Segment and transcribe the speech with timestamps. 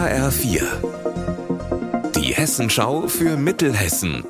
[0.00, 0.62] HR4.
[2.16, 4.24] Die Hessenschau für Mittelhessen.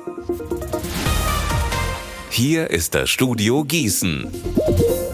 [2.29, 4.29] Hier ist das Studio Gießen.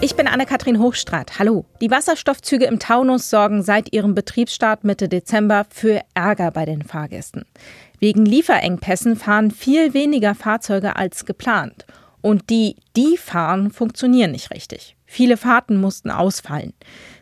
[0.00, 1.38] Ich bin Anne-Kathrin Hochstrat.
[1.38, 1.64] Hallo.
[1.80, 7.44] Die Wasserstoffzüge im Taunus sorgen seit ihrem Betriebsstart Mitte Dezember für Ärger bei den Fahrgästen.
[8.00, 11.86] Wegen Lieferengpässen fahren viel weniger Fahrzeuge als geplant.
[12.20, 14.97] Und die, die fahren, funktionieren nicht richtig.
[15.10, 16.74] Viele Fahrten mussten ausfallen.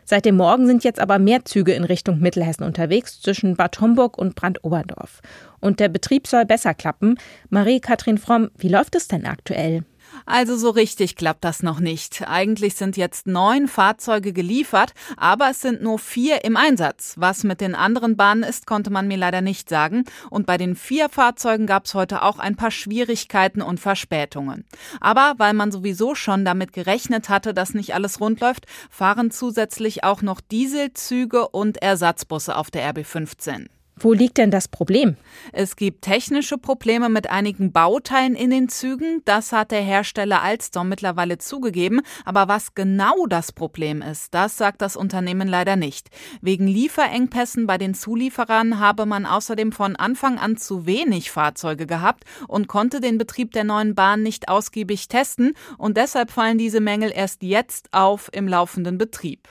[0.03, 4.17] Seit dem Morgen sind jetzt aber mehr Züge in Richtung Mittelhessen unterwegs, zwischen Bad Homburg
[4.17, 5.21] und Brandoberdorf.
[5.61, 7.17] Und der Betrieb soll besser klappen.
[7.49, 9.85] Marie-Kathrin Fromm, wie läuft es denn aktuell?
[10.25, 12.27] Also so richtig klappt das noch nicht.
[12.27, 17.13] Eigentlich sind jetzt neun Fahrzeuge geliefert, aber es sind nur vier im Einsatz.
[17.17, 20.05] Was mit den anderen Bahnen ist, konnte man mir leider nicht sagen.
[20.29, 24.65] Und bei den vier Fahrzeugen gab es heute auch ein paar Schwierigkeiten und Verspätungen.
[24.99, 30.03] Aber weil man sowieso schon damit gerechnet hatte, dass nicht alles rund läuft, fahren zusätzlich
[30.03, 33.67] auch noch Dieselzüge und Ersatzbusse auf der RB15.
[33.99, 35.15] Wo liegt denn das Problem?
[35.53, 39.23] Es gibt technische Probleme mit einigen Bauteilen in den Zügen.
[39.25, 42.01] Das hat der Hersteller Alstom mittlerweile zugegeben.
[42.23, 46.09] Aber was genau das Problem ist, das sagt das Unternehmen leider nicht.
[46.41, 52.23] Wegen Lieferengpässen bei den Zulieferern habe man außerdem von Anfang an zu wenig Fahrzeuge gehabt
[52.47, 55.53] und konnte den Betrieb der neuen Bahn nicht ausgiebig testen.
[55.79, 59.47] Und deshalb fallen diese Mängel erst jetzt auf im laufenden Betrieb.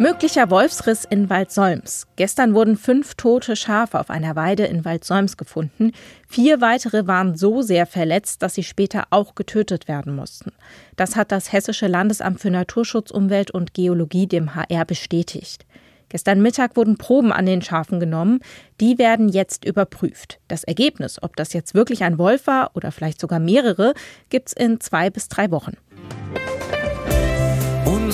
[0.00, 2.06] Möglicher Wolfsriss in Waldsolms.
[2.14, 5.90] Gestern wurden fünf tote Schafe auf einer Weide in Waldsolms gefunden.
[6.28, 10.52] Vier weitere waren so sehr verletzt, dass sie später auch getötet werden mussten.
[10.94, 15.66] Das hat das Hessische Landesamt für Naturschutz, Umwelt und Geologie dem HR bestätigt.
[16.10, 18.38] Gestern Mittag wurden Proben an den Schafen genommen.
[18.80, 20.38] Die werden jetzt überprüft.
[20.46, 23.94] Das Ergebnis, ob das jetzt wirklich ein Wolf war oder vielleicht sogar mehrere,
[24.30, 25.76] gibt's in zwei bis drei Wochen.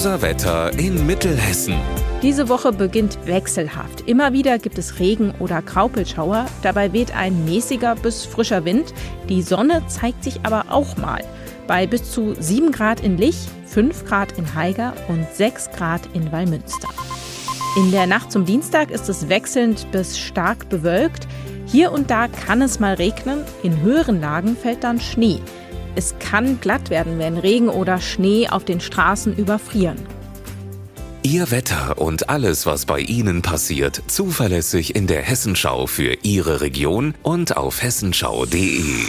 [0.04, 1.76] Unser Wetter in Mittelhessen.
[2.20, 4.02] Diese Woche beginnt wechselhaft.
[4.06, 6.44] Immer wieder gibt es Regen oder Graupelschauer.
[6.60, 8.92] Dabei weht ein mäßiger bis frischer Wind.
[9.30, 11.24] Die Sonne zeigt sich aber auch mal.
[11.66, 16.30] Bei bis zu 7 Grad in Lich, 5 Grad in Haiger und 6 Grad in
[16.30, 16.88] Wallmünster.
[17.78, 21.26] In der Nacht zum Dienstag ist es wechselnd bis stark bewölkt.
[21.64, 23.42] Hier und da kann es mal regnen.
[23.62, 25.40] In höheren Lagen fällt dann Schnee.
[25.96, 29.98] Es kann glatt werden, wenn Regen oder Schnee auf den Straßen überfrieren.
[31.22, 37.14] Ihr Wetter und alles, was bei Ihnen passiert, zuverlässig in der Hessenschau für Ihre Region
[37.22, 39.06] und auf hessenschau.de.